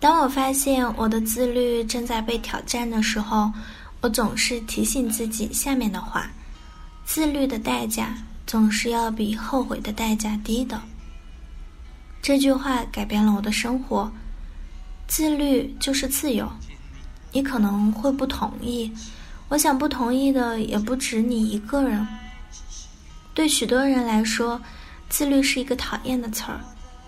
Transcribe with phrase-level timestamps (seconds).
[0.00, 3.52] 当我发现我的自律正在被挑战的时候，
[4.00, 6.30] 我总是提醒自己下面的话：
[7.04, 8.16] 自律的代价
[8.46, 10.80] 总是要比后悔的代价低的。
[12.22, 14.10] 这句话改变了我的生活。
[15.06, 16.50] 自律就是自由。
[17.32, 18.90] 你可能会不同意，
[19.48, 22.06] 我想不同意的也不止你一个人。
[23.34, 24.60] 对许多人来说，
[25.08, 26.60] 自律是一个讨厌的词儿，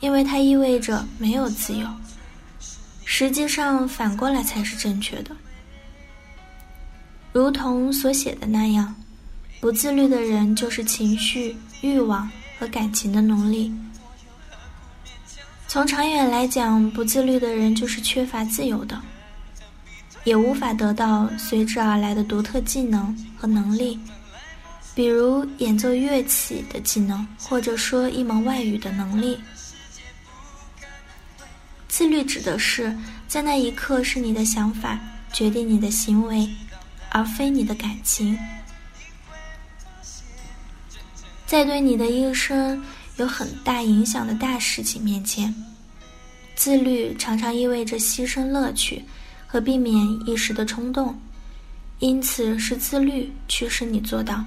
[0.00, 1.86] 因为它意味着没有自由。
[3.08, 5.30] 实际上，反过来才是正确的。
[7.32, 8.94] 如同所写的那样，
[9.60, 12.28] 不自律的人就是情绪、欲望
[12.58, 13.72] 和感情的奴隶。
[15.68, 19.00] 从长远来讲，不自律的人就是缺乏自由的，
[20.24, 23.98] 也无法得到随之而来的独特技能和能力，
[24.96, 29.38] 比如演奏乐器的技能，或者说一门外语的能力。
[31.96, 32.94] 自律指的是
[33.26, 35.00] 在那一刻是你的想法
[35.32, 36.46] 决定你的行为，
[37.08, 38.38] 而非你的感情。
[41.46, 42.84] 在对你的一生。
[43.16, 45.54] 有很大影响的大事情面前，
[46.54, 49.02] 自律常常意味着牺牲乐趣
[49.46, 51.18] 和避免一时的冲动，
[52.00, 54.44] 因此是自律驱使你做到。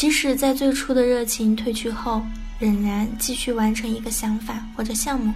[0.00, 2.24] 即使在最初的热情褪去后，
[2.58, 5.30] 仍然继续完成一个想法或者项目；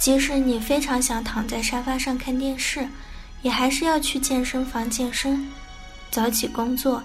[0.00, 2.84] 即使你非常想躺在沙发上看电视，
[3.42, 5.46] 也还是要去健身房健身，
[6.10, 7.00] 早起工作。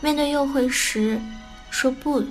[0.00, 1.20] 面对诱惑时。
[1.70, 2.24] 说不，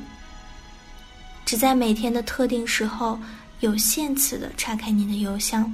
[1.45, 3.19] 只在每天的特定时候
[3.59, 5.69] 有限次的查看你的邮箱。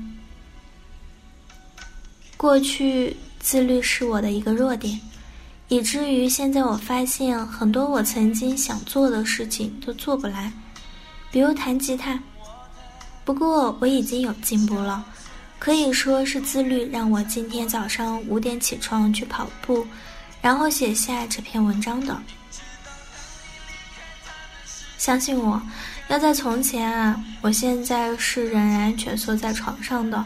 [2.35, 4.99] 过去自律是我的一个弱点，
[5.69, 10.51] 以至于现在我发现很多我曾经想做的事情都做不来，
[11.31, 12.19] 比如弹吉他。
[13.23, 15.05] 不过我已经有进步了，
[15.59, 19.85] 可以说是自律让我今天早上五点起床去跑步，
[20.41, 22.19] 然后写下这篇文章的。
[24.97, 25.61] 相信我，
[26.07, 30.25] 要在从前啊，我现在是仍然蜷缩在床上的，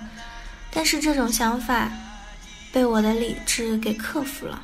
[0.71, 1.91] 但是这种想法
[2.71, 4.63] 被我的理智给克服了。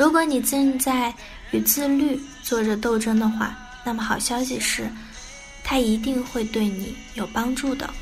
[0.00, 1.14] 如果你正在
[1.50, 4.90] 与自律做着斗争的话，那么好消息是，
[5.62, 7.92] 它一定会对你有帮助的。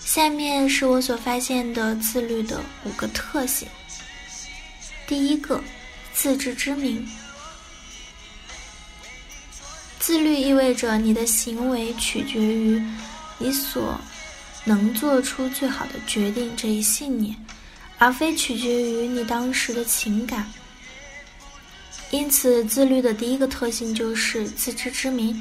[0.00, 3.68] 下面是我所发现的自律的五个特性。
[5.06, 5.62] 第一个，
[6.12, 7.08] 自知之明。
[10.00, 12.82] 自律意味着你的行为取决于
[13.38, 13.96] 你所
[14.64, 17.36] 能做出最好的决定这一信念，
[17.98, 20.50] 而非取决于你当时的情感。
[22.10, 25.36] 因此，自律的第一个特性就是自知之明。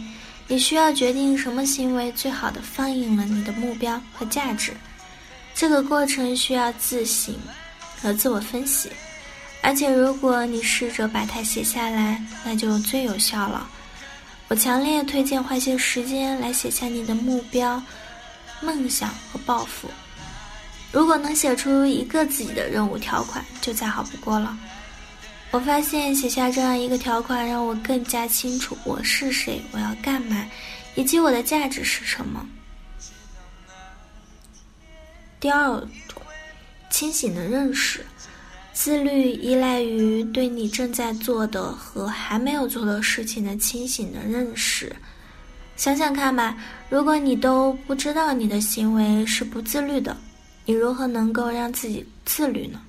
[0.48, 4.74] 你需要决定什么行为最好的反映了你的目标和价值。
[5.56, 7.34] 这个过程需要自省
[8.02, 8.90] 和自我分析，
[9.62, 13.70] 而且如果你试着把它写下来，那就最有效了。
[14.50, 17.82] 我强烈推荐花些时间来写下你的目标、
[18.62, 19.88] 梦想和抱负。
[20.94, 24.56] 如果能写出一个自己的任务条款，就再好不过了。
[25.50, 30.46] 我发现写下这样一个条款，让我更加清楚我是谁、我要干嘛，
[30.94, 32.48] 以及我的价值是什么。
[35.40, 35.68] 第二
[36.08, 36.22] 种，
[36.92, 38.06] 清醒的认识。
[38.72, 44.96] 自律依赖于对你正在做的和还没有做的事情的清醒的认识。
[45.76, 46.58] 想想看吧，
[46.90, 50.18] 如果你都不知道你的行为是不自律的，
[50.66, 52.80] 你如何能够让自己自律呢？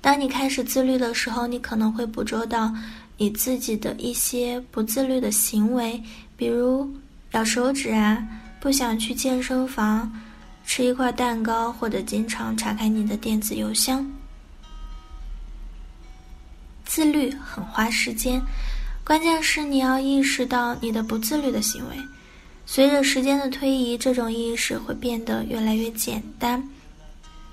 [0.00, 2.74] 当你开始自律的时候，你可能会捕捉到
[3.16, 6.02] 你自己的一些不自律的行为，
[6.36, 6.90] 比如
[7.32, 8.26] 咬手指啊，
[8.58, 10.10] 不想去健身房，
[10.64, 14.04] 吃一块蛋糕，或者经常查看你的电子邮箱。
[16.84, 18.42] 自律很花时间，
[19.04, 21.96] 关键是你要意识到你的不自律的行为。
[22.64, 26.68] 随着时间的推移，这种意识会变得越来越简单，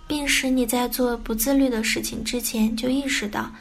[0.07, 3.51] 并使你在做不自律的事情之前就意识到，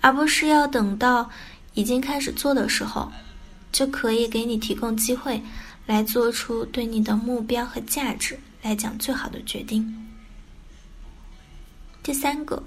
[0.00, 1.28] 而不是要等到
[1.74, 3.10] 已经开始做的时候，
[3.72, 5.42] 就可以给你提供机会
[5.86, 10.08] 来做出对你的目标和价值来讲最好的决定。
[12.02, 12.62] 第三个，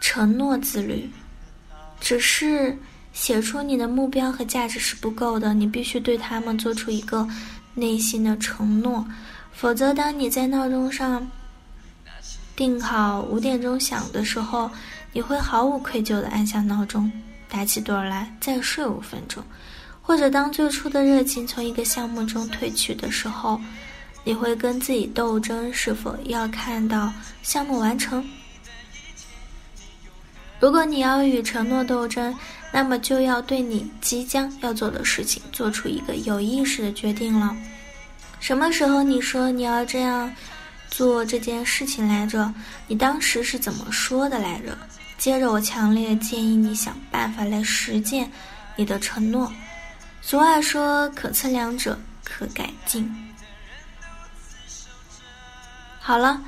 [0.00, 1.08] 承诺自律。
[1.98, 2.76] 只是
[3.16, 7.26] 写出你的目标和价值是不够的，你必须对他们做出一个
[7.74, 9.02] 内心的承诺，
[9.52, 11.26] 否则当你在闹钟上
[12.54, 14.70] 定好五点钟响的时候，
[15.14, 17.10] 你会毫无愧疚地按下闹钟，
[17.48, 19.42] 打起盹来再睡五分钟，
[20.02, 23.58] 或者当最初的热情从一个项目中褪去的时候，
[24.24, 27.10] 你会跟自己斗争，是否要看到
[27.42, 28.22] 项目完成？
[30.58, 32.34] 如果你要与承诺斗争，
[32.72, 37.54] 那么就要对你即将要做的事情做出一个有意识的决定了。
[38.40, 40.32] 什么时候你说你要这样
[40.88, 42.52] 做这件事情来着？
[42.86, 44.76] 你当时是怎么说的来着？
[45.18, 48.30] 接着，我强烈建议你想办法来实践
[48.76, 49.50] 你的承诺。
[50.20, 53.10] 俗话说：“可测量者可改进。”
[55.98, 56.40] 好了，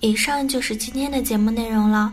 [0.00, 2.12] 以上就是今天的节目内容了。